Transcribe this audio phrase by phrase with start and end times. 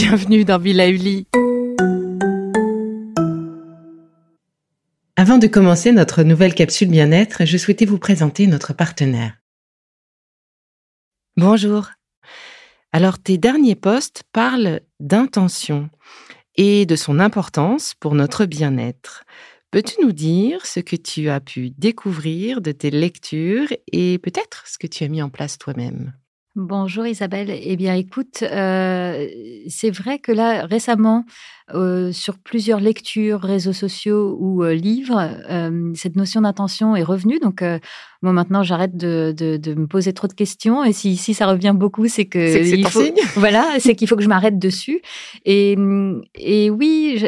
[0.00, 1.26] bienvenue dans Villa Uli.
[5.16, 9.36] Avant de commencer notre nouvelle capsule bien-être, je souhaitais vous présenter notre partenaire.
[11.36, 11.88] Bonjour.
[12.92, 15.90] Alors tes derniers posts parlent d'intention
[16.54, 19.24] et de son importance pour notre bien-être.
[19.72, 24.78] Peux-tu nous dire ce que tu as pu découvrir de tes lectures et peut-être ce
[24.78, 26.12] que tu as mis en place toi-même?
[26.56, 27.50] Bonjour Isabelle.
[27.50, 29.28] Eh bien, écoute, euh,
[29.68, 31.24] c'est vrai que là, récemment,
[31.72, 35.30] euh, sur plusieurs lectures, réseaux sociaux ou euh, livres,
[35.94, 37.38] cette notion d'intention est revenue.
[37.38, 37.62] Donc,
[38.22, 39.34] moi, maintenant, j'arrête de,
[39.76, 40.82] me poser trop de questions.
[40.82, 42.64] Et si, si ça revient beaucoup, c'est que.
[42.64, 43.02] C'est faut,
[43.36, 45.00] Voilà, c'est qu'il faut que je m'arrête dessus.
[45.44, 45.76] Et,
[46.34, 47.24] et oui,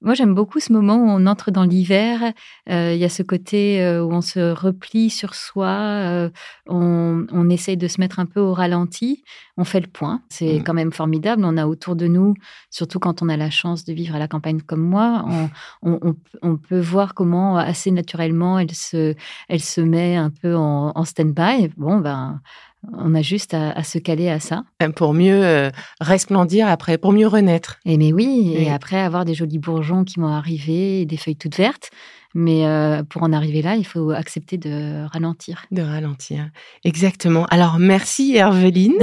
[0.00, 2.32] moi, j'aime beaucoup ce moment où on entre dans l'hiver.
[2.70, 6.30] Euh, il y a ce côté euh, où on se replie sur soi, euh,
[6.66, 9.24] on, on, essaye de se mettre un peu au ralenti,
[9.56, 10.22] on fait le point.
[10.28, 10.62] C'est mmh.
[10.62, 11.42] quand même formidable.
[11.44, 12.34] On a autour de nous,
[12.70, 15.24] surtout quand on a la chance de vivre à la campagne comme moi,
[15.82, 19.14] on, on, peut voir comment assez naturellement elle se,
[19.48, 21.70] elle se met un peu en, en stand-by.
[21.76, 22.40] Bon, ben
[22.92, 24.64] on a juste à, se caler à ça.
[24.96, 27.78] Pour mieux euh, resplendir après, pour mieux renaître.
[27.84, 31.56] Et mais oui, et après avoir des jolis bourgeons qui vont arriver, des feuilles toutes
[31.56, 31.90] vertes.
[32.34, 35.64] Mais euh, pour en arriver là, il faut accepter de ralentir.
[35.70, 36.50] De ralentir,
[36.84, 37.46] exactement.
[37.46, 38.94] Alors merci Herveline.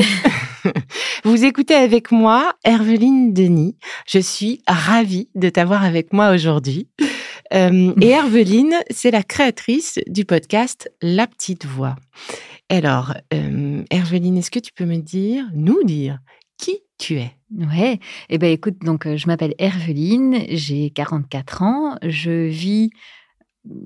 [1.24, 3.78] Vous écoutez avec moi Herveline Denis.
[4.08, 6.88] Je suis ravie de t'avoir avec moi aujourd'hui.
[7.54, 11.96] Euh, et Herveline, c'est la créatrice du podcast La Petite Voix.
[12.70, 16.20] Alors, euh, Herveline, est-ce que tu peux me dire, nous dire,
[16.58, 17.32] qui tu es?
[17.56, 18.00] Ouais,
[18.30, 22.90] eh ben écoute, donc euh, je m'appelle Herveline, j'ai 44 ans, je vis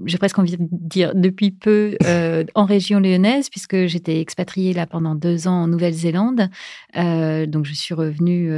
[0.05, 4.85] j'ai presque envie de dire depuis peu euh, en région lyonnaise puisque j'étais expatriée là
[4.85, 6.49] pendant deux ans en Nouvelle-Zélande.
[6.97, 8.51] Euh, donc je suis revenue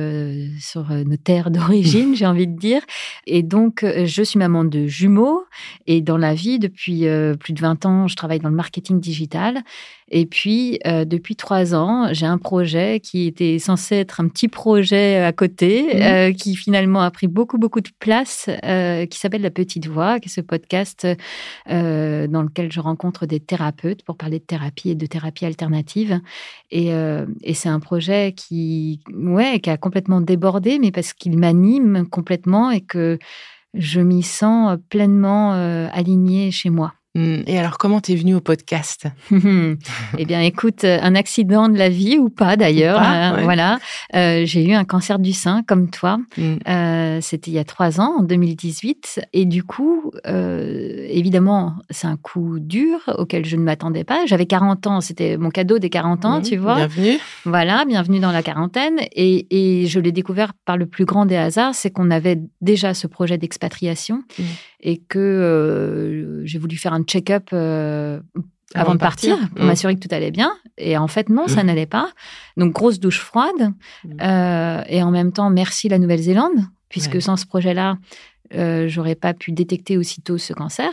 [0.60, 2.82] sur nos terres d'origine, j'ai envie de dire.
[3.28, 5.44] Et donc je suis maman de jumeaux
[5.86, 7.06] et dans la vie depuis
[7.40, 9.62] plus de 20 ans, je travaille dans le marketing digital.
[10.12, 15.18] Et puis depuis trois ans, j'ai un projet qui était censé être un petit projet
[15.18, 16.36] à côté, mmh.
[16.36, 18.50] qui finalement a pris beaucoup beaucoup de place,
[19.10, 21.08] qui s'appelle La Petite Voix, qui est ce podcast
[21.70, 26.20] euh, dans lequel je rencontre des thérapeutes pour parler de thérapie et de thérapie alternative.
[26.70, 32.08] Et, euh, c'est un projet qui, ouais, qui a complètement débordé, mais parce qu'il m'anime
[32.10, 33.20] complètement et que
[33.74, 36.94] je m'y sens pleinement euh, alignée chez moi.
[37.14, 37.42] Hmm.
[37.46, 39.08] Et alors, comment t'es venue au podcast?
[40.18, 43.00] Eh bien, écoute, un accident de la vie ou pas d'ailleurs.
[43.02, 43.80] Hein, voilà,
[44.14, 46.20] euh, j'ai eu un cancer du sein comme toi.
[46.38, 46.56] Hmm.
[46.68, 52.08] Euh, c'était il y a trois ans, en 2018, et du coup, euh, évidemment, c'est
[52.08, 54.26] un coup dur auquel je ne m'attendais pas.
[54.26, 56.44] J'avais 40 ans, c'était mon cadeau des 40 ans, hmm.
[56.44, 56.76] tu vois.
[56.76, 57.18] Bienvenue.
[57.46, 59.00] Voilà, bienvenue dans la quarantaine.
[59.14, 62.94] Et, et je l'ai découvert par le plus grand des hasards, c'est qu'on avait déjà
[62.94, 64.24] ce projet d'expatriation
[64.82, 68.20] et que j'ai voulu faire un check-up euh,
[68.74, 69.68] avant, de partir, pour mmh.
[69.68, 70.54] m'assurer que tout allait bien.
[70.78, 71.68] Et en fait, non, ça mmh.
[71.68, 72.10] n'allait pas.
[72.58, 73.74] Donc, grosse douche froide.
[74.04, 74.10] Mmh.
[74.22, 77.98] Euh, et en même temps, merci la Nouvelle-Zélande, puisque sans ce projet-là,
[78.54, 80.90] euh, j'aurais pas pu détecter aussitôt ce cancer.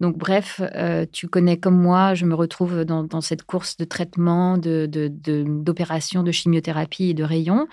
[0.00, 4.58] Donc, bref, euh, tu connais comme moi, je me retrouve dans, cette course de traitement,
[4.58, 7.66] d'opérations, de, de, de, chimiothérapie et de rayons.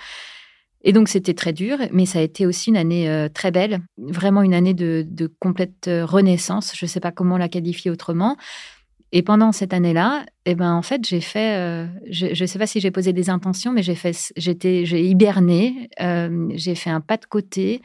[0.87, 3.79] Et donc, c'était très dur, mais ça a été aussi une année euh, très belle,
[3.97, 6.73] vraiment une année de, complète euh, renaissance.
[6.77, 8.37] Je ne sais pas comment la qualifier autrement.
[9.11, 12.67] Et pendant cette année-là, eh ben, en fait, j'ai fait, euh, je ne sais pas
[12.67, 15.89] si j'ai posé des intentions, mais j'ai fait, j'étais, j'ai hiberné,
[16.53, 17.81] j'ai fait un pas de côté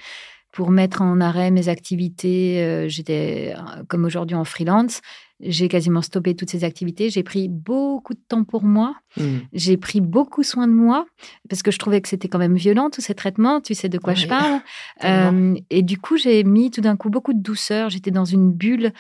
[0.52, 2.86] pour mettre en arrêt mes activités.
[2.88, 3.54] j'étais,
[3.88, 5.00] comme aujourd'hui, en freelance
[5.42, 7.10] j'ai quasiment stoppé toutes ces activités.
[7.10, 8.94] J'ai pris beaucoup de temps pour moi.
[9.16, 9.38] Hmm.
[9.52, 11.06] J'ai pris beaucoup soin de moi
[11.48, 13.60] parce que je trouvais que c'était quand même violent tous ces traitements.
[13.60, 14.60] Tu sais de quoi je parle.
[15.04, 17.88] Euh, et du coup, j'ai mis tout d'un coup beaucoup de douceur.
[17.88, 18.92] J'étais dans une bulle.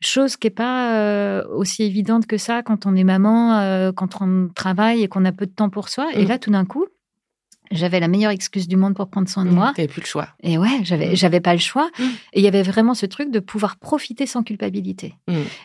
[0.00, 4.20] Chose qui n'est pas euh, aussi évidente que ça quand on est maman, euh, quand
[4.20, 6.08] on travaille et qu'on a peu de temps pour soi.
[6.12, 6.28] Et hmm.
[6.28, 6.84] là, tout d'un coup,
[7.70, 9.72] j'avais la meilleure excuse du monde pour prendre soin de mmh, moi.
[9.76, 10.28] Tu plus le choix.
[10.42, 11.16] Et ouais, j'avais, mmh.
[11.16, 11.90] j'avais pas le choix.
[11.98, 12.02] Mmh.
[12.32, 15.14] Et il y avait vraiment ce truc de pouvoir profiter sans culpabilité.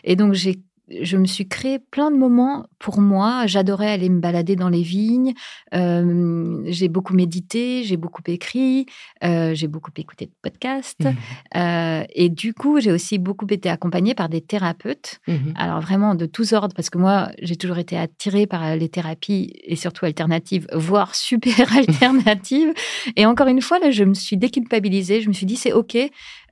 [0.04, 3.46] Et donc, j'ai je me suis créé plein de moments pour moi.
[3.46, 5.32] J'adorais aller me balader dans les vignes.
[5.74, 8.86] Euh, j'ai beaucoup médité, j'ai beaucoup écrit,
[9.24, 11.04] euh, j'ai beaucoup écouté de podcasts.
[11.04, 11.14] Mmh.
[11.56, 15.20] Euh, et du coup, j'ai aussi beaucoup été accompagnée par des thérapeutes.
[15.28, 15.52] Mmh.
[15.54, 19.52] Alors vraiment de tous ordres, parce que moi, j'ai toujours été attirée par les thérapies
[19.64, 22.72] et surtout alternatives, voire super alternatives.
[23.16, 25.20] et encore une fois, là, je me suis déculpabilisée.
[25.20, 25.96] Je me suis dit, c'est OK.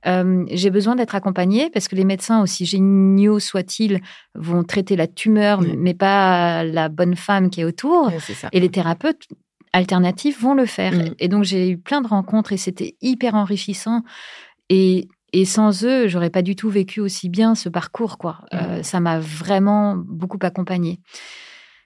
[0.07, 4.01] Euh, j'ai besoin d'être accompagnée parce que les médecins, aussi géniaux soient-ils,
[4.35, 8.11] vont traiter la tumeur, mais pas la bonne femme qui est autour.
[8.51, 9.27] Et les thérapeutes,
[9.73, 10.93] alternatives vont le faire.
[10.93, 11.15] Mm.
[11.19, 14.03] Et donc, j'ai eu plein de rencontres et c'était hyper enrichissant.
[14.69, 18.39] Et, et sans eux, j'aurais pas du tout vécu aussi bien ce parcours, quoi.
[18.53, 20.99] Euh, ça m'a vraiment beaucoup accompagnée.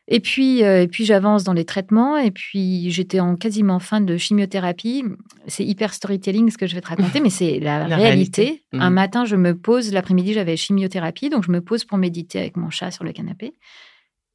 [0.07, 2.15] Et puis, euh, et puis j'avance dans les traitements.
[2.17, 5.03] Et puis, j'étais en quasiment fin de chimiothérapie.
[5.47, 8.41] C'est hyper storytelling ce que je vais te raconter, mais c'est la, La réalité.
[8.43, 8.63] réalité.
[8.73, 8.93] Un Mhm.
[8.95, 9.91] matin, je me pose.
[9.91, 13.53] L'après-midi, j'avais chimiothérapie, donc je me pose pour méditer avec mon chat sur le canapé.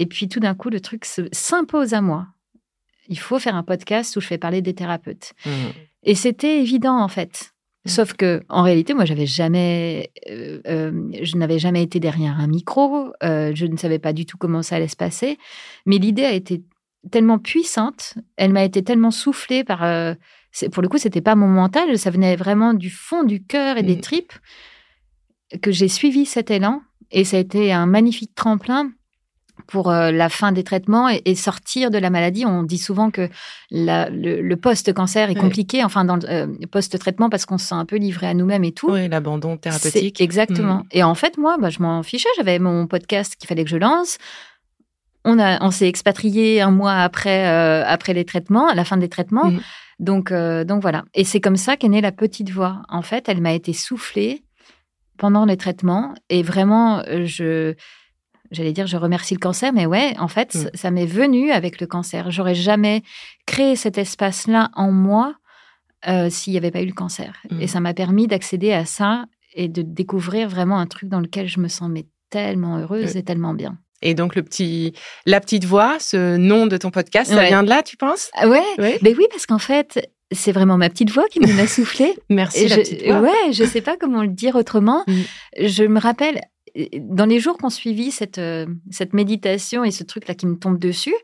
[0.00, 2.26] Et puis, tout d'un coup, le truc se- s'impose à moi.
[3.08, 5.34] Il faut faire un podcast où je fais parler des thérapeutes.
[5.46, 5.50] Mm.
[6.04, 7.52] Et c'était évident en fait.
[7.84, 7.88] Mm.
[7.88, 12.46] Sauf que en réalité, moi, j'avais jamais, euh, euh, je n'avais jamais été derrière un
[12.46, 13.12] micro.
[13.22, 15.38] euh, je ne savais pas du tout comment ça allait se passer.
[15.86, 16.62] Mais l'idée a été
[17.10, 19.78] tellement puissante, elle m'a été tellement soufflée par.
[20.72, 23.82] pour le coup, c'était pas mon mental, ça venait vraiment du fond du cœur et
[23.82, 24.00] des Mm.
[24.00, 24.32] tripes
[25.62, 26.82] que j'ai suivi cet élan.
[27.10, 28.92] Et ça a été un magnifique tremplin
[29.66, 32.44] pour euh, la fin des traitements et, et sortir de la maladie.
[32.46, 33.28] On dit souvent que
[33.70, 37.74] la- le, le post-cancer est compliqué, enfin dans le euh, post-traitement, parce qu'on se sent
[37.74, 38.90] un peu livré à nous-mêmes et tout.
[38.90, 40.20] Oui, l'abandon thérapeutique.
[40.20, 40.78] Exactement.
[40.78, 40.84] Mm.
[40.92, 42.28] Et en fait, moi, bah, je m'en fichais.
[42.36, 44.18] J'avais mon podcast qu'il fallait que je lance.
[45.24, 48.96] On, a, on s'est expatrié un mois après, euh, après les traitements, à la fin
[48.96, 49.50] des traitements.
[49.50, 49.60] Mm.
[49.98, 51.04] Donc, euh, donc voilà.
[51.12, 52.82] Et c'est comme ça qu'est née la petite voix.
[52.88, 54.42] En fait, elle m'a été soufflée
[55.18, 56.14] pendant les traitements.
[56.30, 57.74] Et vraiment, je.
[58.50, 60.70] J'allais dire, je remercie le cancer, mais ouais, en fait, Mm.
[60.74, 62.30] ça- m'est venu avec le cancer.
[62.30, 63.02] J'aurais jamais
[63.46, 65.34] créé cet espace-là en moi
[66.08, 67.34] euh, s'il n'y avait pas eu le cancer.
[67.50, 67.60] Mm.
[67.60, 69.24] Et ça m'a permis d'accéder à ça
[69.54, 73.22] et de découvrir vraiment un truc dans lequel je me sens mais tellement heureuse et
[73.22, 73.76] tellement bien.
[74.02, 74.94] Et donc, le petit,
[75.26, 78.30] la petite voix, ce nom de ton podcast, ça vient de là, tu penses?
[78.34, 78.94] Ah ouais, Oui.
[79.02, 82.14] ben oui, parce qu'en fait, c'est vraiment ma petite voix qui me l'a soufflé.
[82.30, 83.20] Merci, Et la je, petite voix.
[83.20, 85.04] Ouais, je sais pas comment le dire autrement.
[85.06, 85.20] Mm.
[85.66, 86.40] Je me rappelle, euh,
[87.00, 90.78] dans les jours qu'on suivi cette, euh, cette méditation et ce truc-là qui me tombe
[90.78, 91.14] dessus,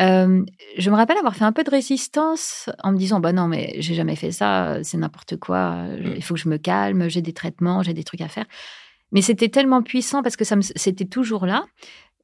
[0.00, 0.44] euh,
[0.76, 3.74] je me rappelle avoir fait un peu de résistance en me disant bah non mais
[3.80, 6.14] j'ai jamais fait ça c'est n'importe quoi je- Mm.
[6.16, 8.46] il faut que je me calme j'ai des traitements j'ai des trucs à faire
[9.10, 11.64] mais c'était tellement puissant parce que ça c'était toujours là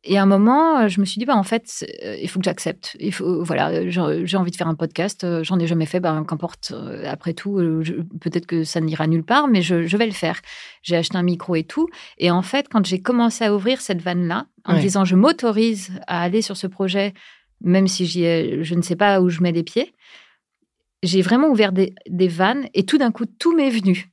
[0.04, 2.38] et à un moment euh, je me suis dit bah en fait euh, il faut
[2.38, 2.96] que j'accepte.
[3.00, 3.90] Il faut voilà euh,
[4.24, 7.32] j'ai envie de faire un podcast euh, j'en ai jamais fait ben qu'importe euh, après
[7.34, 7.82] tout euh,
[8.20, 10.40] peut-être que ça n'ira nulle part mais je, je vais le faire.
[10.82, 11.88] J'ai acheté un micro et tout.
[12.18, 15.16] Et en fait quand j'ai commencé à ouvrir cette vanne là en me disant je
[15.16, 17.14] m'autorise à aller sur ce projet
[17.60, 19.94] même si ai- je ne sais pas où je mets les pieds,
[21.02, 24.08] j'ai vraiment ouvert des, des vannes et tout d'un coup, tout m'est venu.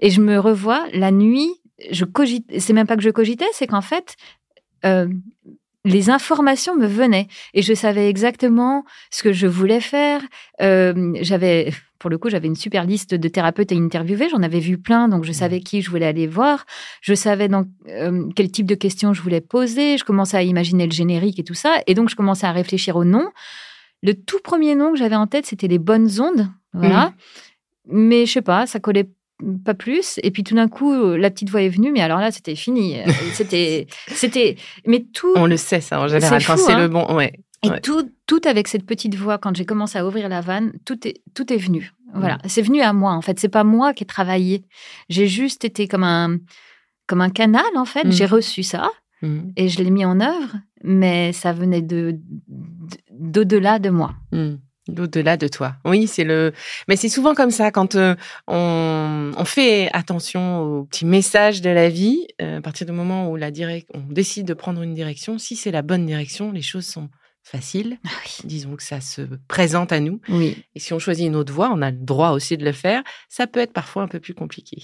[0.00, 1.48] Et je me revois la nuit,
[1.90, 4.14] je cogite, c'est même pas que je cogitais, c'est qu'en fait,
[4.84, 5.08] euh,
[5.84, 10.20] les informations me venaient et je savais exactement ce que je voulais faire.
[10.60, 14.28] Euh, j'avais, pour le coup, j'avais une super liste de thérapeutes à interviewer.
[14.28, 16.66] J'en avais vu plein, donc je savais qui je voulais aller voir.
[17.00, 19.96] Je savais donc euh, quel type de questions je voulais poser.
[19.96, 22.96] Je commençais à imaginer le générique et tout ça, et donc je commençais à réfléchir
[22.96, 23.30] au nom.
[24.02, 27.14] Le tout premier nom que j'avais en tête, c'était les bonnes ondes, voilà.
[27.86, 29.08] Mais je sais pas, ça collait
[29.64, 30.18] pas plus.
[30.22, 32.54] Et puis tout d'un coup, euh, la petite voix est venue, mais alors là, c'était
[32.56, 32.98] fini.
[32.98, 33.04] Euh,
[33.34, 34.56] c'était, c'était,
[34.86, 35.32] mais tout.
[35.36, 36.80] On le sait, ça, en général, C'est quand c'est hein.
[36.80, 37.14] le bon.
[37.14, 37.32] Ouais.
[37.64, 37.80] Et Ouais.
[37.80, 41.22] tout, tout avec cette petite voix, quand j'ai commencé à ouvrir la vanne, tout est,
[41.34, 41.92] tout est venu.
[42.14, 42.48] Voilà, Mm.
[42.48, 43.12] c'est venu à moi.
[43.12, 44.64] En fait, c'est pas moi qui ai travaillé.
[45.08, 46.38] J'ai juste été comme un,
[47.08, 47.64] comme un canal.
[47.76, 48.12] En fait, Mm.
[48.12, 48.90] j'ai reçu ça
[49.22, 49.38] Mm.
[49.56, 52.16] et je l'ai mis en œuvre, mais ça venait de
[53.10, 54.14] d'au-delà de moi.
[54.88, 55.00] Mm.
[55.02, 55.76] Au-delà de toi.
[55.84, 56.52] Oui, c'est le.
[56.88, 58.14] Mais c'est souvent comme ça quand euh,
[58.46, 62.26] on, on fait attention aux petits messages de la vie.
[62.42, 65.56] euh, à partir du moment où la direct, on décide de prendre une direction, si
[65.56, 67.08] c'est la bonne direction, les choses sont
[67.42, 67.98] faciles.
[68.04, 68.46] Ah oui.
[68.48, 70.20] Disons que ça se présente à nous.
[70.28, 70.64] Oui.
[70.74, 73.02] Et si on choisit une autre voie, on a le droit aussi de le faire.
[73.28, 74.82] Ça peut être parfois un peu plus compliqué.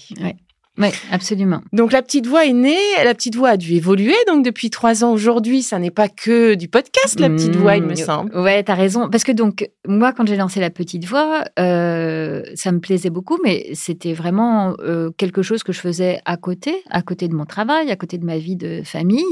[0.77, 1.61] Oui, absolument.
[1.71, 4.15] Donc la petite voix est née, la petite voix a dû évoluer.
[4.27, 7.83] Donc depuis trois ans aujourd'hui, ça n'est pas que du podcast, la petite voix, il
[7.83, 8.37] me Mmh, semble.
[8.37, 9.09] Ouais, t'as raison.
[9.09, 13.37] Parce que donc, moi, quand j'ai lancé la petite voix, euh, ça me plaisait beaucoup,
[13.41, 17.45] mais c'était vraiment euh, quelque chose que je faisais à côté, à côté de mon
[17.45, 19.23] travail, à côté de ma vie de famille.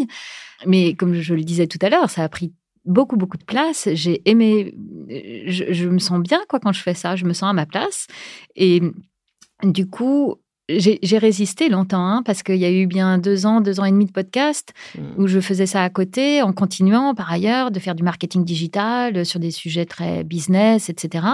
[0.66, 2.54] Mais comme je le disais tout à l'heure, ça a pris
[2.86, 3.90] beaucoup, beaucoup de place.
[3.94, 4.74] J'ai aimé,
[5.48, 7.18] je, je me sens bien, quoi, quand je fais ça.
[7.18, 8.08] Je me sens à ma place.
[8.56, 8.82] Et
[9.64, 10.36] du coup,
[10.70, 13.92] j'ai résisté longtemps, hein, parce qu'il y a eu bien deux ans, deux ans et
[13.92, 15.02] demi de podcast Mm.
[15.18, 19.18] où je faisais ça à côté, en continuant par ailleurs de faire du marketing digital
[19.18, 21.26] euh, sur des sujets très business, etc.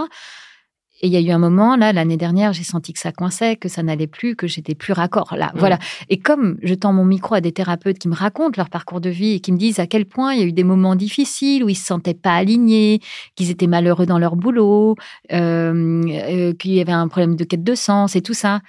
[1.01, 3.55] Et il y a eu un moment, là, l'année dernière, j'ai senti que ça coinçait,
[3.55, 5.33] que ça n'allait plus, que j'étais plus raccord.
[5.37, 5.59] Là, Mm.
[5.59, 5.79] voilà.
[6.09, 9.09] Et comme je tends mon micro à des thérapeutes qui me racontent leur parcours de
[9.09, 11.63] vie et qui me disent à quel point il y a eu des moments difficiles
[11.63, 12.99] où ils se sentaient pas alignés,
[13.35, 14.95] qu'ils étaient malheureux dans leur boulot,
[15.31, 18.59] euh, euh, qu'il y avait un problème de quête de sens et tout ça.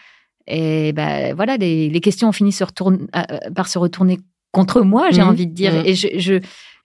[0.50, 4.19] Et ben voilà, les, les questions ont fini se retourne- euh, par se retourner
[4.52, 5.28] contre moi, j'ai Mhm.
[5.28, 5.73] envie de dire.
[5.75, 5.83] Mhm.
[5.87, 6.35] Et je, je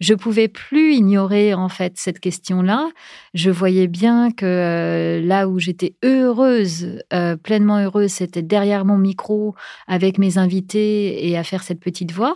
[0.02, 2.90] je pouvais plus ignorer en fait cette question-là.
[3.34, 8.98] Je voyais bien que euh, là où j'étais heureuse, euh, pleinement heureuse, c'était derrière mon
[8.98, 9.56] micro
[9.88, 12.36] avec mes invités et à faire cette petite voix.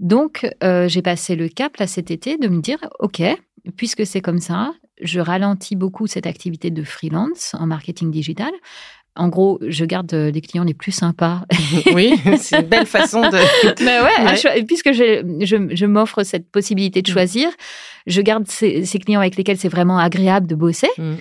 [0.00, 3.22] Donc euh, j'ai passé le cap là cet été de me dire ok,
[3.76, 8.50] puisque c'est comme ça, je ralentis beaucoup cette activité de freelance en marketing digital.
[9.16, 11.42] En gros, je garde euh, les clients les plus sympas
[11.94, 13.38] oui, c'est une belle façon de.
[13.84, 17.12] mais ouais, puisque je, je, je m'offre cette possibilité de Mm.
[17.12, 17.48] choisir,
[18.06, 20.88] je garde ces, ces clients avec lesquels c'est vraiment agréable de bosser.
[20.98, 21.14] Mm.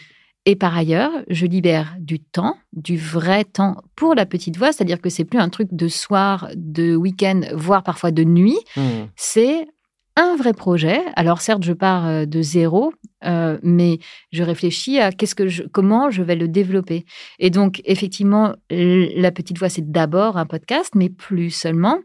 [0.45, 4.99] Et par ailleurs, je libère du temps, du vrai temps pour la petite voix, c'est-à-dire
[4.99, 8.57] que c'est plus un truc de soir, de week-end, voire parfois de nuit.
[8.75, 8.81] Mm.
[9.15, 9.67] C'est
[10.15, 11.01] un vrai projet.
[11.15, 12.93] Alors certes, je pars euh, de zéro,
[13.25, 13.99] euh, mais
[14.31, 17.05] je réfléchis à qu'est-ce que je, comment je vais le développer.
[17.39, 21.99] Et donc effectivement, la petite voix c'est d'abord un podcast, mais plus seulement.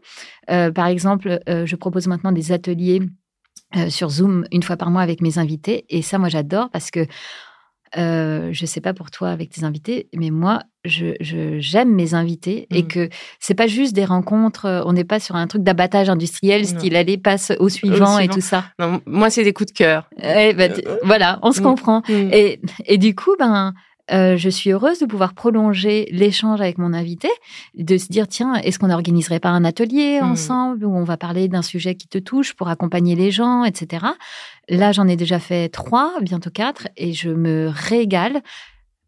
[0.49, 3.01] Euh, par exemple, euh, je propose maintenant des ateliers
[3.75, 6.89] euh, sur Zoom une fois par mois avec mes invités, et ça moi j'adore parce
[6.89, 7.05] que
[7.97, 12.13] euh, je sais pas pour toi avec tes invités, mais moi, je je- j'aime mes
[12.13, 12.87] invités et Mm.
[12.87, 14.65] que c'est pas juste des rencontres.
[14.65, 18.23] euh, On n'est pas sur un truc d'abattage industriel, style allez passe au suivant et
[18.23, 18.33] suivant.
[18.35, 18.65] tout ça.
[18.79, 20.09] Non, moi, c'est des coups de cœur.
[20.21, 21.63] Eh ben, voilà, on se Mm.
[21.63, 22.01] comprend.
[22.09, 22.29] Mm.
[22.31, 23.73] Et, et du coup, ben,
[24.11, 27.29] euh, je suis heureuse de pouvoir prolonger l'échange avec mon invité,
[27.75, 30.31] de se dire tiens, est-ce qu'on n'organiserait pas un atelier Mm.
[30.31, 34.05] ensemble où on va parler d'un sujet qui te touche pour accompagner les gens, etc.
[34.69, 38.41] Là, j'en ai déjà fait trois, bientôt quatre, et je me régale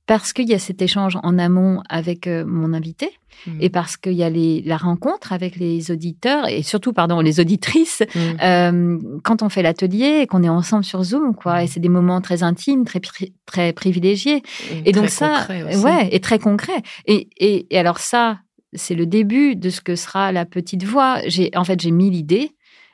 [0.08, 3.10] parce qu'il y a cet échange en amont avec euh, mon invité
[3.48, 3.58] Mm.
[3.60, 7.40] et parce qu'il y a les, la rencontre avec les auditeurs et surtout, pardon, les
[7.40, 8.20] auditrices Mm.
[8.44, 11.90] euh, quand on fait l'atelier et qu'on est ensemble sur Zoom, quoi, et c'est des
[11.90, 14.44] moments très intimes, très pri- très privilégiés.
[14.86, 15.48] Et donc ça,
[15.84, 16.84] ouais, et très concret.
[17.08, 18.40] Et, et, et alors ça,
[18.74, 21.20] c'est le début de ce que sera la petite voix.
[21.26, 22.52] J'ai, en fait, j'ai mis l'idée.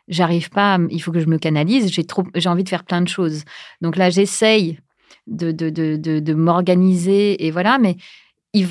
[0.08, 0.78] J'arrive pas.
[0.90, 1.92] Il faut que je me canalise.
[1.92, 2.24] J'ai trop.
[2.36, 3.44] J'ai envie de faire plein de choses.
[3.82, 4.80] Donc là, j'essaye
[5.28, 7.78] de de, de, de, m'organiser et voilà.
[7.80, 7.96] Mais
[8.54, 8.68] il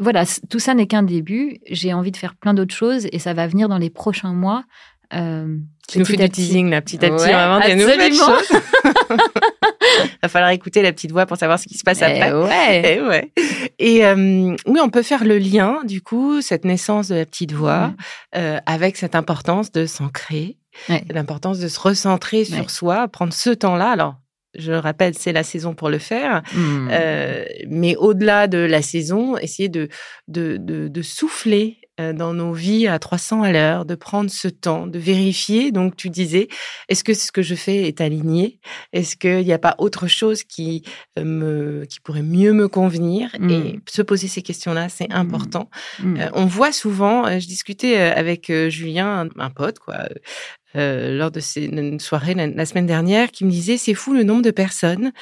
[0.00, 1.58] voilà, tout ça n'est qu'un début.
[1.68, 4.64] J'ai envie de faire plein d'autres choses et ça va venir dans les prochains mois.
[5.14, 5.56] Euh,
[5.88, 8.52] Tu nous fais du teasing là, petit à petit, Ouais, vraiment des nouvelles choses.
[10.22, 12.32] Va falloir écouter la petite voix pour savoir ce qui se passe Eh après.
[12.32, 12.98] ouais.
[12.98, 13.32] Eh ouais.
[13.78, 17.52] Et euh, oui, on peut faire le lien, du coup, cette naissance de la petite
[17.52, 17.92] voix,
[18.36, 20.56] euh, avec cette importance de s'ancrer,
[20.88, 21.02] Ouais.
[21.10, 22.68] l'importance de se recentrer sur Ouais.
[22.68, 23.90] soi, prendre ce temps-là.
[23.90, 24.14] Alors,
[24.58, 26.42] je le rappelle, c'est la saison pour le faire.
[26.52, 26.88] Hmm.
[26.90, 29.88] Euh, mais au-delà de la saison, essayer de,
[30.26, 34.86] de, de, de souffler dans nos vies à 300 à l'heure, de prendre ce temps,
[34.86, 35.72] de vérifier.
[35.72, 36.48] Donc, tu disais,
[36.88, 38.60] est-ce que ce que je fais est aligné?
[38.92, 40.84] Est-ce qu'il n'y a pas autre chose qui,
[41.18, 43.30] euh, me, qui pourrait mieux me convenir?
[43.50, 45.70] Et se poser ces questions-là, c'est important.
[46.00, 46.16] Hmm.
[46.16, 50.08] Euh, on voit souvent, euh, je discutais euh, avec euh, Julien, un, pote, quoi,
[50.76, 54.12] euh, lors de ces, une soirée la, la semaine dernière, qui me disait c'est fou
[54.12, 55.12] le nombre de personnes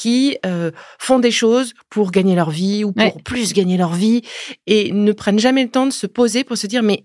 [0.00, 3.22] qui euh, font des choses pour gagner leur vie ou pour Ouais.
[3.22, 4.22] plus gagner leur vie
[4.66, 7.04] et ne prennent jamais le temps de se poser pour se dire mais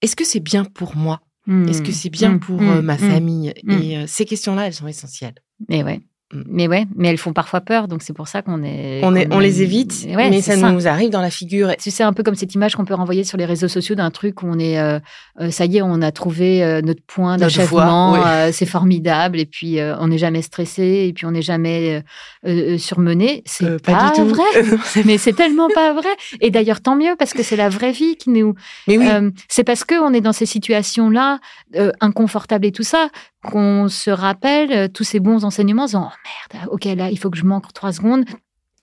[0.00, 1.20] est-ce que c'est bien pour moi?
[1.46, 1.68] Hmm.
[1.68, 2.40] Est-ce que c'est bien Hmm.
[2.40, 2.70] pour Hmm.
[2.70, 3.52] euh, ma famille?
[3.68, 5.34] Et euh, ces questions-là, elles sont essentielles.
[5.68, 6.00] Mais ouais.
[6.46, 9.00] Mais ouais, mais elles font parfois peur, donc c'est pour ça qu'on est.
[9.02, 11.72] On, est, on les évite, Ouais, mais c'est ça, nous arrive dans la figure.
[11.78, 14.42] Sais, un peu comme cette image qu'on peut renvoyer sur les réseaux sociaux d'un truc
[14.42, 14.98] où on est, euh,
[15.40, 18.20] euh, ça y est, on a trouvé euh, notre point d'achèvement, oui.
[18.24, 22.02] euh, c'est formidable, et puis euh, on n'est jamais stressé, et puis on n'est jamais
[22.78, 23.42] surmené.
[23.44, 24.28] C'est pas, du tout.
[24.28, 25.02] vrai.
[25.04, 26.08] mais c'est tellement pas vrai.
[26.40, 28.54] Et d'ailleurs, tant mieux, parce que c'est la vraie vie qui nous.
[28.88, 29.06] mais oui,
[29.48, 31.40] c'est parce qu'on est dans ces situations-là,
[31.74, 33.08] euh, inconfortables et tout ça,
[33.42, 37.18] qu'on se rappelle euh, tous ces bons enseignements en disant Oh merde, ok, là, il
[37.18, 38.24] faut que je manque trois secondes.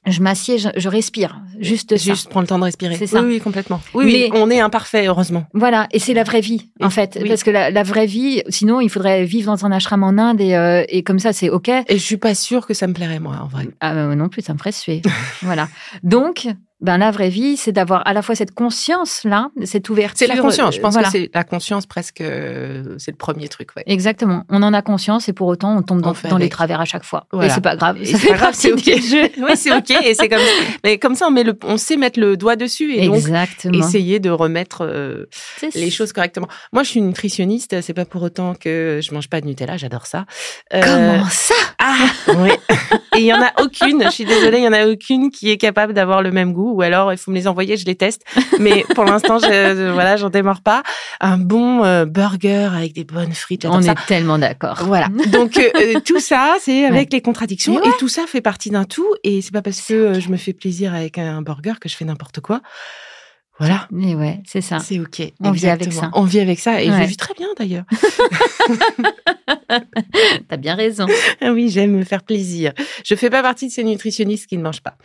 [0.08, 1.42] Je m'assieds, je, je respire.
[1.60, 2.04] Juste, ça.
[2.14, 2.96] juste prends le temps de respirer.
[2.96, 3.22] C'est ça.
[3.22, 3.82] Oui, oui, complètement.
[3.94, 5.44] Oui, Mais- oui, on est imparfait, heureusement.
[5.54, 7.18] Voilà, et c'est la vraie vie, en fait.
[7.22, 7.28] oui.
[7.28, 10.40] Parce que la, la vraie vie, sinon, il faudrait vivre dans un ashram en Inde
[10.40, 11.68] et, euh, et comme ça, c'est OK.
[11.68, 13.68] Et je suis pas sûre que ça me plairait, moi, en vrai.
[13.82, 15.02] Ah, bah, non plus, ça me ferait suer.
[15.42, 15.68] voilà.
[16.02, 16.48] Donc,
[16.82, 20.18] ben, la vraie vie, c'est d'avoir à la fois cette conscience-là, cette ouverture.
[20.28, 20.76] C'est la conscience.
[20.76, 21.08] Je pense Voilà.
[21.10, 23.84] que c'est la conscience presque, euh, c'est le premier truc, ouais.
[23.86, 24.44] Exactement.
[24.50, 26.80] On en a conscience et pour autant, on tombe dans, On fait dans les travers
[26.80, 27.28] à chaque fois.
[27.32, 27.48] Voilà.
[27.48, 27.98] Et c'est pas grave.
[28.04, 28.80] C'est pas grave, c'est ok.
[29.38, 29.92] Oui, c'est ok.
[30.04, 30.40] Et c'est comme,
[30.84, 33.24] mais comme ça, on met le, on sait mettre le doigt dessus et donc
[33.74, 35.26] essayer de remettre euh,
[35.76, 36.48] les choses correctement.
[36.72, 37.82] Moi, je suis nutritionniste.
[37.82, 39.78] C'est pas pour autant que je mange pas de Nutella.
[39.78, 40.26] J'adore ça.
[40.74, 41.96] Euh, Comment ça Ah,
[42.38, 42.50] oui.
[43.16, 44.04] Et il y en a aucune.
[44.04, 46.74] Je suis désolée, il y en a aucune qui est capable d'avoir le même goût.
[46.74, 48.22] Ou alors, il faut me les envoyer, je les teste.
[48.60, 50.84] Mais pour l'instant, je, je- voilà, j'en démords pas.
[51.22, 53.66] Un bon euh, burger avec des bonnes frites.
[53.66, 53.94] On ça.
[53.94, 54.80] est tellement d'accord.
[54.84, 55.08] Voilà.
[55.32, 58.84] Donc euh, euh, tout ça, c'est avec les contradictions et tout ça fait partie d'un
[58.86, 59.08] tout.
[59.24, 62.06] Et c'est pas parce que je me fais plaisir avec un burger que je fais
[62.06, 62.62] n'importe quoi.
[63.60, 63.88] Voilà.
[64.02, 64.80] Et ouais, c'est ça.
[64.80, 65.22] C'est OK.
[65.42, 66.10] On vit avec ça.
[66.14, 66.82] On vit avec ça.
[66.82, 67.04] Et Ouais.
[67.04, 67.84] je vis très bien d'ailleurs.
[70.48, 71.06] T'as bien raison.
[71.42, 72.74] Ah oui, j'aime me faire plaisir.
[73.06, 74.96] Je fais pas partie de ces nutritionnistes qui ne mangent pas.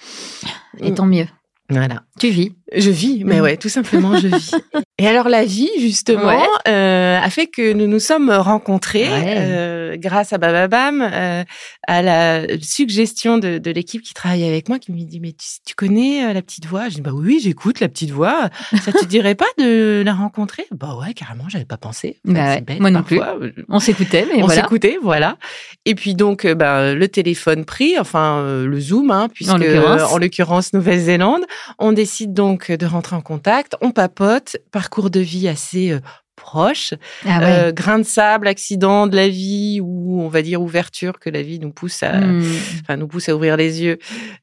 [0.81, 1.27] Et tant mieux.
[1.71, 2.03] Voilà.
[2.21, 2.55] Tu vis.
[2.73, 4.52] Je vis, mais ouais, tout simplement, je vis.
[4.99, 6.38] Et alors la vie, justement, Ouais.
[6.68, 9.35] euh, a fait que nous nous sommes rencontrés Ouais.
[9.38, 11.44] euh, grâce à Bababam, euh,
[11.87, 15.47] à la suggestion de, de l'équipe qui travaille avec moi, qui me dit mais tu,
[15.66, 16.88] tu connais euh, la petite voix?
[16.88, 18.49] Je dis bah oui, j'écoute la petite voix.
[18.83, 20.64] Ça te dirait pas de la rencontrer?
[20.73, 22.18] Bah ouais, carrément, j'avais pas pensé.
[22.26, 23.37] En fait, Bah c'est ouais, bête, moi non parfois.
[23.68, 24.62] On s'écoutait, mais On voilà.
[24.62, 25.37] s'écoutait, voilà.
[25.85, 29.99] Et puis donc, euh, ben, le téléphone pris, enfin euh, le Zoom, hein, puisque euh,
[30.11, 31.42] en l'occurrence Nouvelle-Zélande,
[31.78, 36.01] on décide donc de rentrer en contact, on papote, parcours de vie assez euh,
[36.37, 36.95] proche,
[37.25, 37.45] Ah ouais.
[37.47, 41.43] euh, grain de sable, accident de la vie ou on va dire ouverture que la
[41.43, 42.43] vie nous pousse à, Hmm.
[42.83, 43.99] enfin nous pousse à ouvrir les yeux,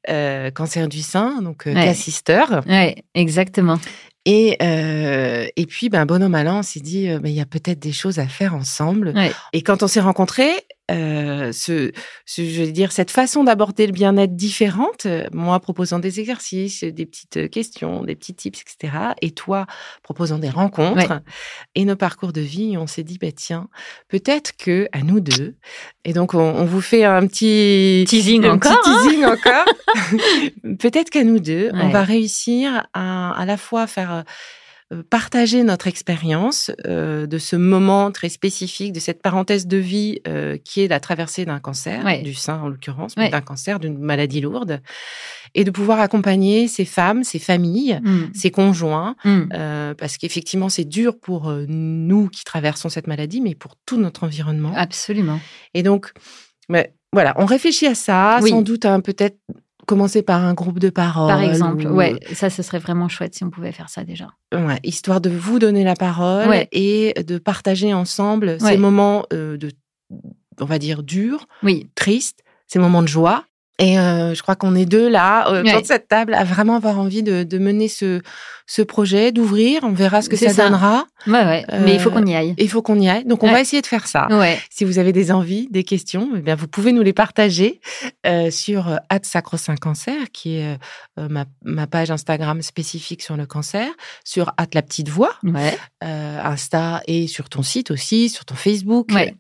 [0.10, 1.86] euh, cancer du sein, donc euh, Ouais.
[1.86, 2.44] cas sister.
[2.68, 3.78] Ouais, exactement.
[4.26, 7.36] Et euh, et puis ben bon an mal an, on s'est dit euh, ben, il
[7.36, 9.14] y a peut-être des choses à faire ensemble.
[9.16, 9.32] Ouais.
[9.52, 10.52] Et quand on s'est rencontrés,
[10.92, 11.92] euh, ce,
[12.26, 16.84] ce, je veux dire, cette façon d'aborder le bien-être différente, euh, moi proposant des exercices,
[16.84, 18.98] des petites euh, questions, des petits tips, etc.
[19.22, 19.66] Et toi
[20.04, 21.22] proposant des rencontres
[21.76, 23.70] et nos parcours de vie, on s'est dit, bah, tiens,
[24.10, 25.56] peut-être que à nous deux,
[26.04, 28.80] et donc on, on vous fait un petit Teasing un encore.
[28.82, 29.66] petit hein encore.
[30.80, 34.24] peut-être qu'à nous deux, on va réussir à à la fois faire
[35.10, 40.58] partager notre expérience euh, de ce moment très spécifique, de cette parenthèse de vie euh,
[40.58, 42.22] qui est la traversée d'un cancer, Ouais.
[42.22, 43.30] du sein en l'occurrence, Ouais.
[43.30, 44.82] d'un cancer, d'une maladie lourde,
[45.56, 48.26] et de pouvoir accompagner ces femmes, ces familles, Hmm.
[48.34, 49.44] ces conjoints, Hmm.
[49.54, 53.98] euh, parce qu'effectivement c'est dur pour euh, nous qui traversons cette maladie, mais pour tout
[53.98, 54.74] notre environnement.
[54.76, 55.40] Absolument.
[55.74, 56.12] Et donc,
[56.70, 58.50] mais, voilà, on réfléchit à ça, Oui.
[58.52, 59.38] sans doute à un- peut-être
[59.86, 61.28] commencer par un groupe de parole.
[61.30, 64.28] Par exemple, ou- ouais, ça, ce serait vraiment chouette si on pouvait faire ça déjà.
[64.54, 66.68] Ouais, histoire de vous donner la parole Ouais.
[66.72, 68.72] et de partager ensemble Ouais.
[68.72, 69.72] ces moments euh, de,
[70.60, 73.46] on va dire, durs, Oui, tristes, ces moments de joie.
[73.82, 75.82] Et euh, je crois qu'on est deux là, euh, Ouais.
[75.84, 78.22] cette table, à vraiment avoir envie de, de mener ce,
[78.68, 79.82] ce projet, d'ouvrir.
[79.84, 80.64] On verra ce que ça, ça.
[80.66, 81.06] donnera.
[81.28, 81.66] ouais, ouais.
[81.84, 82.54] Mais il faut Euh, qu'on y aille.
[82.58, 83.26] Il faut qu'on y aille.
[83.26, 83.54] Donc, on Ouais.
[83.54, 84.28] va essayer de faire ça.
[84.30, 84.58] Ouais.
[84.70, 87.82] Si vous avez des envies, des questions, eh bien, vous pouvez nous les partager
[88.28, 90.78] euh, sur euh, @sacro-saint cancer, qui est
[91.18, 93.88] ma, ma page Instagram spécifique sur le cancer,
[94.24, 95.32] sur la petite voix,
[96.02, 99.08] Insta et sur ton site aussi, sur ton Facebook.
[99.14, 99.36] Ouais.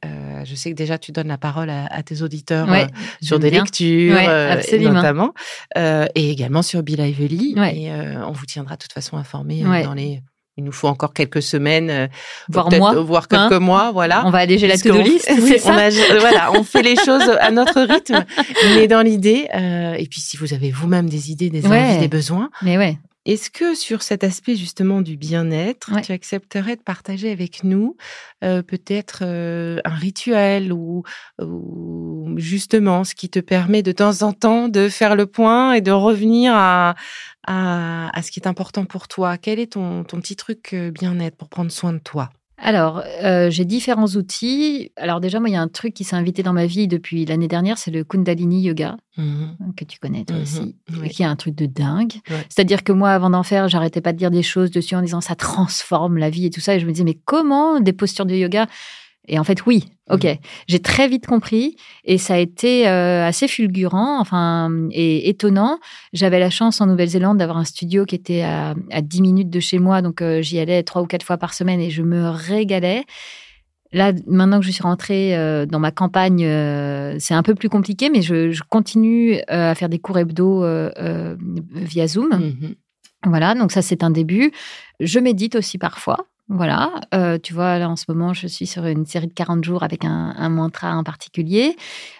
[0.45, 2.83] Je sais que déjà tu donnes la parole à, à tes auditeurs Ouais.
[2.83, 2.87] euh,
[3.21, 3.63] sur des bien.
[3.63, 5.33] lectures, Ouais, euh, notamment,
[5.77, 7.53] euh, et également sur Bill Lively.
[7.57, 7.77] Ouais.
[7.77, 10.21] Et on vous tiendra de toute façon informés dans les.
[10.57, 12.09] Il nous faut encore quelques semaines,
[12.49, 13.59] Voire peut-être, mois, voire quelques hein.
[13.61, 14.23] mois, voilà.
[14.27, 17.23] On va alléger la to-do list, Oui, c'est on a- voilà, on fait les choses
[17.39, 18.25] à notre rythme,
[18.75, 19.47] mais dans l'idée.
[19.55, 21.79] euh, et puis, si vous avez vous-même des idées, des Ouais.
[21.79, 22.97] envies, des besoins, Mais ouais.
[23.25, 26.01] Est-ce que sur cet aspect justement du bien-être, Ouais.
[26.01, 27.95] tu accepterais de partager avec nous
[28.43, 31.03] euh, peut-être euh, un rituel ou,
[31.41, 35.81] ou justement ce qui te permet de temps en temps de faire le point et
[35.81, 36.95] de revenir à,
[37.47, 39.37] à, à ce qui est important pour toi?
[39.37, 42.29] Quel est ton, ton petit truc euh, bien-être pour prendre soin de toi?
[42.63, 44.91] Alors, euh, j'ai différents outils.
[44.95, 47.25] Alors déjà, moi, il y a un truc qui s'est invité dans ma vie depuis
[47.25, 49.73] l'année dernière, c'est le Kundalini Yoga, Mhm.
[49.75, 50.41] que tu connais toi Mhm.
[50.43, 51.07] aussi, Oui.
[51.07, 52.13] et qui est un truc de dingue.
[52.29, 52.45] Ouais.
[52.49, 55.21] C'est-à-dire que moi, avant d'en faire, j'arrêtais pas de dire des choses dessus en disant
[55.21, 56.75] ça transforme la vie et tout ça.
[56.75, 58.67] Et je me disais, mais comment des postures de yoga
[59.27, 60.23] Et en fait, oui, ok.
[60.23, 60.37] Mhm.
[60.67, 65.79] J'ai très vite compris et ça a été euh, assez fulgurant, enfin, et étonnant.
[66.11, 69.59] J'avais la chance en Nouvelle-Zélande d'avoir un studio qui était à, à 10 minutes de
[69.59, 72.29] chez moi, donc euh, j'y allais trois ou quatre fois par semaine et je me
[72.29, 73.03] régalais.
[73.93, 76.39] Là, maintenant que je suis rentrée euh, dans ma campagne,
[77.19, 80.65] c'est un peu plus compliqué, mais je, je continue à faire des cours hebdo
[81.75, 82.29] via Zoom.
[82.29, 82.75] Mhm.
[83.27, 84.51] Voilà, donc ça c'est un début.
[84.99, 86.25] Je médite aussi parfois.
[86.53, 89.63] Voilà, Euh, tu vois, là en ce moment, je suis sur une série de 40
[89.63, 91.77] jours avec un, un mantra en particulier.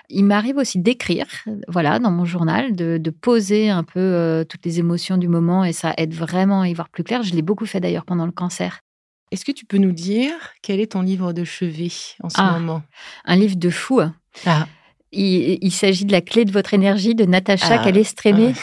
[0.09, 1.27] Il m'arrive aussi d'écrire,
[1.67, 5.65] voilà, dans mon journal, de, de poser un peu euh, toutes les émotions du moment
[5.65, 7.23] et ça aide vraiment à y voir plus clair.
[7.23, 8.79] Je l'ai beaucoup fait d'ailleurs pendant le cancer.
[9.31, 11.91] Est-ce que tu peux nous dire quel est ton livre de chevet
[12.23, 12.53] en ce Ah.
[12.59, 12.83] moment?
[13.25, 14.01] Un livre de fou.
[14.45, 14.67] Ah,
[15.11, 18.53] Il, il s'agit de La clé de votre énergie de Natacha Ah, Calestrémé.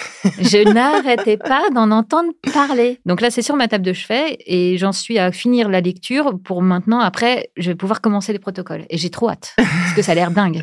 [0.40, 3.00] Je n'arrêtais pas d'en entendre parler.
[3.06, 6.38] Donc là, c'est sur ma table de chevet et j'en suis à finir la lecture
[6.42, 7.00] pour maintenant.
[7.00, 8.86] Après, je vais pouvoir commencer les protocoles.
[8.90, 10.62] Et j'ai trop hâte parce que ça a l'air dingue.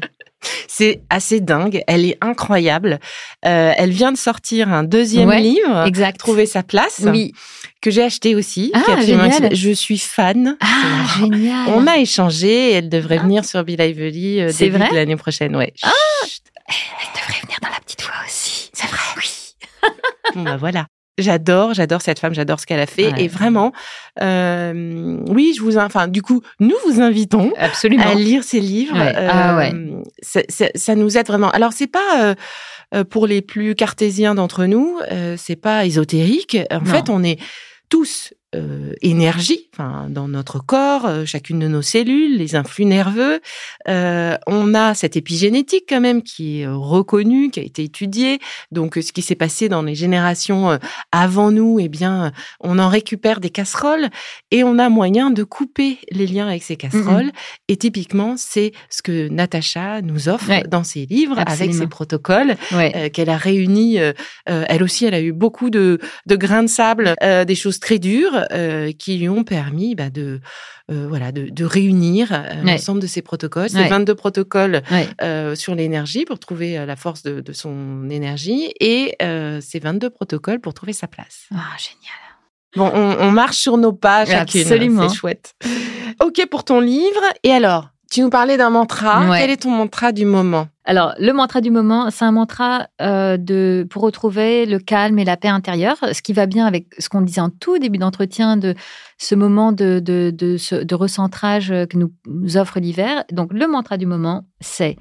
[0.67, 1.82] C'est assez dingue.
[1.88, 3.00] Elle est incroyable.
[3.45, 6.17] Euh, elle vient de sortir un deuxième Ouais, livre, Exact.
[6.19, 7.34] Trouver sa place, Oui.
[7.82, 8.71] que j'ai acheté aussi.
[8.74, 9.30] Ah, absolument.
[9.52, 10.58] Je suis fan.
[10.62, 10.67] Ah,
[11.19, 11.69] génial.
[11.69, 12.71] On a échangé.
[12.74, 15.56] Elle devrait venir sur Be Lively euh, début vrai de l'année prochaine.
[15.56, 15.74] Ouais.
[15.76, 16.41] Chut.
[16.67, 18.69] Elle devrait venir dans la petite voix aussi.
[18.74, 18.98] C'est vrai.
[19.17, 19.30] Oui.
[20.36, 20.88] Bon, bah, voilà.
[21.17, 23.13] J'adore, j'adore cette femme, j'adore ce qu'elle a fait.
[23.13, 23.23] Ouais.
[23.23, 23.71] Et vraiment,
[24.21, 28.04] euh, oui, je vous, enfin, du coup, nous vous invitons Absolument.
[28.06, 28.97] à lire ces livres.
[28.97, 29.13] Ouais.
[29.15, 29.71] Ah ouais.
[29.73, 31.49] Euh, ça, ça- ça nous aide vraiment.
[31.51, 32.36] Alors, c'est pas euh,
[32.93, 36.58] euh, pour les plus cartésiens d'entre nous, euh, c'est pas ésotérique.
[36.71, 36.86] En Non.
[36.86, 37.39] fait, on est
[37.89, 43.41] tous euh, énergie, enfin, dans notre corps, euh, chacune de nos cellules, les influx nerveux.
[43.88, 48.39] Euh, on a cette épigénétique quand même qui est reconnue, qui a été étudiée.
[48.72, 50.80] Donc, ce qui s'est passé dans les générations
[51.12, 54.10] avant nous, eh bien, on en récupère des casseroles
[54.52, 57.32] et on a moyen de couper les liens avec ces casseroles.
[57.68, 60.63] Et typiquement, c'est ce que Natacha nous offre Ouais.
[60.68, 63.10] dans ses livres avec ses protocoles Ouais.
[63.12, 63.98] qu'elle a réunis.
[64.46, 68.45] elle aussi, elle a eu beaucoup de, de grains de sable, des choses très dures
[68.52, 70.40] euh, qui lui ont permis bah, de,
[70.92, 72.72] euh, voilà, de, de réunir euh, Ouais.
[72.74, 73.70] l'ensemble de ces protocoles.
[73.70, 73.88] Ces Ouais.
[73.90, 75.08] 22 protocoles Ouais.
[75.22, 79.80] euh, sur l'énergie pour trouver euh, la force de, de son énergie et euh, ces
[79.80, 81.48] 22 protocoles pour trouver sa place.
[81.54, 82.20] Ah, génial.
[82.76, 84.62] Bon, on, on marche sur nos pas chacune.
[84.62, 85.08] Absolument.
[85.10, 85.54] C'est chouette.
[86.22, 87.22] Ok pour ton livre.
[87.44, 89.30] Et alors, tu nous parlais d'un mantra.
[89.30, 89.39] Ouais.
[89.39, 90.67] Quel est ton mantra du moment?
[90.86, 95.25] Alors, le mantra du moment, c'est un mantra euh, de, pour retrouver le calme et
[95.25, 98.56] la paix intérieure, ce qui va bien avec ce qu'on disait en tout début d'entretien
[98.56, 98.75] de
[99.17, 103.23] ce moment de, de, de, ce- de recentrage que nous, nous offre l'hiver.
[103.32, 104.95] Donc, le mantra du moment, c'est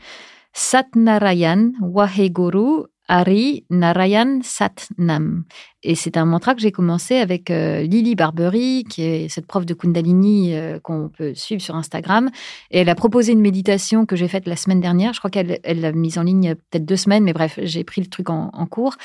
[0.54, 5.44] Satnarayan Waheguru Hari Narayan Satnam.
[5.82, 9.66] Et c'est un mantra que j'ai commencé avec euh, Lily Barbery, qui est cette prof
[9.66, 12.30] de Kundalini euh, qu'on peut suivre sur Instagram.
[12.70, 15.12] Et elle a proposé une méditation que j'ai faite la semaine dernière.
[15.12, 17.84] Je crois qu'elle elle l'a mise en ligne euh, peut-être deux semaines, mais bref, j'ai
[17.84, 18.96] pris le truc en, cours.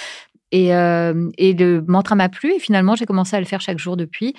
[0.51, 2.53] Et, euh, et le mantra m'a plu.
[2.53, 4.33] Et finalement, j'ai commencé à le faire chaque jour depuis.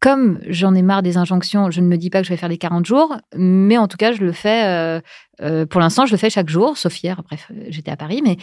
[0.00, 2.48] Comme j'en ai marre des injonctions, je ne me dis pas que je vais faire
[2.48, 5.00] les 40 jours, mais en tout cas, je le fais.
[5.70, 7.22] pour l'instant, je le fais chaque jour, sauf hier.
[7.22, 8.36] Bref, j'étais à Paris, mais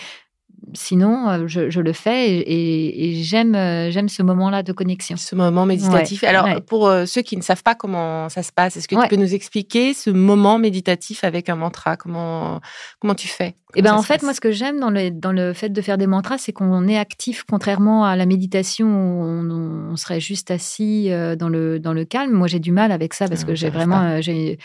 [0.73, 5.17] sinon, euh, je, je le fais et, j'aime euh, j'aime ce moment-là de connexion.
[5.17, 6.21] Ce moment méditatif.
[6.23, 6.61] Ouais, Alors, ouais.
[6.61, 9.03] pour euh, ceux qui ne savent pas comment ça se passe, est-ce que Ouais.
[9.03, 11.97] tu peux nous expliquer ce moment méditatif avec un mantra?
[11.97, 12.59] Comment
[12.99, 13.55] comment tu fais?
[13.75, 15.97] Eh ben en fait, moi, ce que j'aime dans le, dans le fait de faire
[15.97, 20.51] des mantras, c'est qu'on est actif, contrairement à la méditation où on, on serait juste
[20.51, 22.31] assis euh, dans le, dans le calme.
[22.31, 24.57] Moi, j'ai du mal avec ça parce Ah, que j'ai vraiment euh, j'ai,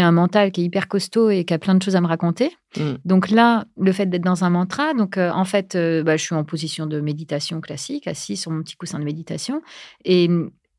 [0.00, 2.50] un mental qui est hyper costaud et qui a plein de choses à me raconter.
[2.76, 2.94] Mm.
[3.04, 6.22] Donc là, le fait d'être dans un mantra, donc euh, en fait, euh, bah, je
[6.22, 9.62] suis en position de méditation classique, assis sur mon petit coussin de méditation.
[10.04, 10.28] Et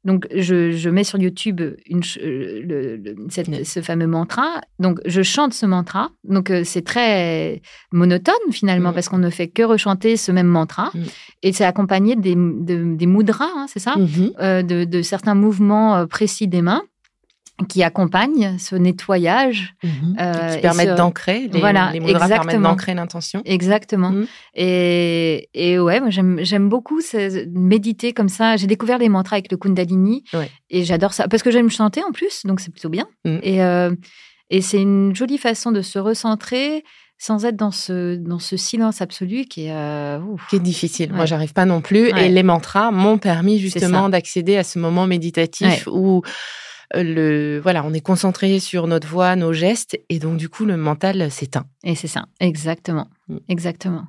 [0.08, 3.63] donc, je, je mets sur YouTube une, euh, le- le- cette- Ouais.
[3.63, 4.48] ce fameux mantra.
[4.80, 6.10] Donc, je chante ce mantra.
[6.24, 8.93] Donc, euh, c'est très monotone finalement Mm.
[8.96, 10.91] parce qu'on ne fait que rechanter ce même mantra.
[10.93, 11.04] Mm.
[11.43, 13.96] Et c'est accompagné des, de- des mudras, hein, c'est ça?
[13.98, 14.32] Mhm.
[14.39, 16.84] Euh, de, de certains mouvements précis des mains
[17.70, 19.74] qui accompagnent ce nettoyage.
[19.84, 20.15] Mhm.
[20.20, 21.50] Euh, qui et permettent ce- d'ancrer.
[21.52, 23.41] Les, Voilà, les permettent d'ancrer l'intention.
[23.46, 24.12] Exactement.
[24.12, 24.28] Mhm.
[24.54, 27.00] Et, et ouais, moi j'aime beaucoup
[27.54, 28.58] méditer comme ça.
[28.58, 30.50] J'ai découvert les mantras avec le Kundalini Ouais.
[30.70, 33.08] et j'adore ça parce que j'aime chanter en plus, donc c'est plutôt bien.
[33.26, 33.39] Mhm.
[33.43, 33.91] Et, euh,
[34.50, 36.84] et c'est une jolie façon de se recentrer
[37.20, 39.72] sans être dans ce, dans ce silence absolu qui est.
[39.72, 40.46] euh, ouf.
[40.52, 41.10] Qui est difficile.
[41.10, 41.28] Moi, Ouais.
[41.28, 42.13] j'arrive pas non plus.
[42.13, 42.28] Ouais.
[42.28, 46.22] Et les mantras m'ont permis justement d'accéder à ce moment méditatif où
[46.93, 50.78] le voilà, on est concentré sur notre voix, nos gestes, et donc du coup le
[50.78, 51.65] mental s'éteint.
[51.84, 53.08] Et c'est ça, exactement.
[53.28, 53.39] Mhm.
[53.50, 54.06] Exactement.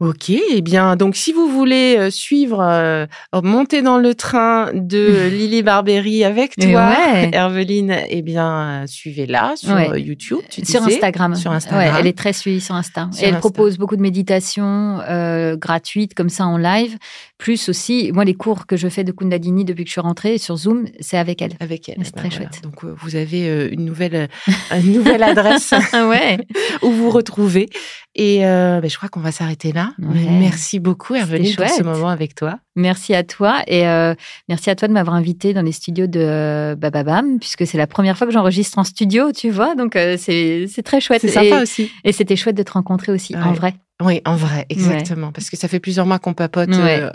[0.00, 3.04] Ok, eh bien, donc si vous voulez euh, suivre, euh,
[3.42, 7.28] monter dans le train de Lily Barbery avec Et toi, ouais.
[7.34, 10.00] Herveline, eh bien, euh, suivez-la sur Ouais.
[10.00, 10.38] YouTube.
[10.48, 10.94] Tu Sur disais.
[10.94, 11.34] Instagram.
[11.34, 11.80] Sur Instagram.
[11.94, 13.10] Ouais, elle est très suivie sur Insta.
[13.12, 13.40] Sur et elle Insta.
[13.40, 16.96] propose beaucoup de méditations euh, gratuites comme ça en live.
[17.36, 20.38] Plus aussi, moi, les cours que je fais de Kundalini depuis que je suis rentrée
[20.38, 21.52] sur Zoom, c'est avec elle.
[21.60, 21.96] Avec elle.
[22.04, 22.50] C'est Ben très voilà.
[22.50, 22.62] chouette.
[22.62, 24.28] Donc, vous avez une nouvelle,
[24.82, 25.74] une nouvelle adresse
[26.82, 27.68] où vous retrouvez.
[28.14, 29.89] Et ben, je crois qu'on va s'arrêter là.
[29.98, 30.26] Ouais.
[30.38, 32.58] Merci beaucoup, Herveline, pour ce moment avec toi.
[32.76, 34.14] Merci à toi et euh,
[34.48, 37.86] merci à toi de m'avoir invité dans les studios de euh, Bababam puisque c'est la
[37.86, 39.74] première fois que j'enregistre en studio, tu vois.
[39.74, 41.20] Donc euh, c'est très chouette.
[41.20, 41.90] C'est sympa et, aussi.
[42.04, 43.74] et c'était chouette de te rencontrer aussi en vrai.
[44.02, 45.30] Oui, en vrai, exactement.
[45.30, 47.00] Parce que ça fait plusieurs mois qu'on papote Ouais.
[47.02, 47.10] euh,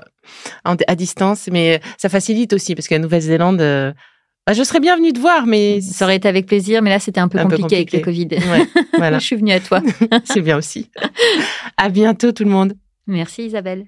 [0.88, 3.92] à distance, mais ça facilite aussi parce qu'à Nouvelle-Zélande, euh,
[4.46, 7.00] bah, je serais bien venue te voir, mais Ça aurait été avec plaisir, mais là
[7.00, 8.28] c'était un peu Un peu compliqué, avec le Covid.
[8.32, 9.82] Ouais, voilà, je suis venue à toi.
[10.24, 10.90] c'est bien aussi.
[11.78, 12.74] À bientôt tout le monde.
[13.08, 13.88] Merci Isabelle.